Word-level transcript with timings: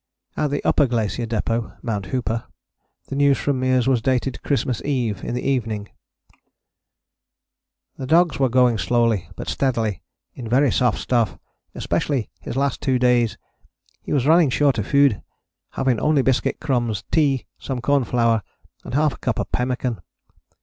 "At 0.35 0.49
the 0.49 0.63
Upper 0.63 0.87
Glacier 0.87 1.27
Depôt 1.27 1.77
[Mount 1.83 2.07
Hooper] 2.07 2.45
the 3.09 3.15
news 3.15 3.37
from 3.37 3.61
Meares 3.61 3.87
was 3.87 4.01
dated 4.01 4.41
Christmas 4.41 4.81
Eve, 4.83 5.23
in 5.23 5.35
the 5.35 5.47
evening: 5.47 5.89
"The 7.97 8.07
dogs 8.07 8.39
were 8.39 8.49
going 8.49 8.79
slowly 8.79 9.29
but 9.35 9.47
steadily 9.47 10.01
in 10.33 10.49
very 10.49 10.71
soft 10.71 10.97
stuff, 10.97 11.37
especially 11.75 12.31
his 12.39 12.57
last 12.57 12.81
two 12.81 12.97
days. 12.97 13.37
He 14.01 14.11
was 14.11 14.25
running 14.25 14.49
short 14.49 14.79
of 14.79 14.87
food, 14.87 15.21
having 15.73 15.99
only 15.99 16.23
biscuit 16.23 16.59
crumbs, 16.59 17.03
tea, 17.11 17.45
some 17.59 17.79
cornflour, 17.79 18.41
and 18.83 18.95
half 18.95 19.13
a 19.13 19.17
cup 19.19 19.37
of 19.37 19.51
pemmican. 19.51 20.01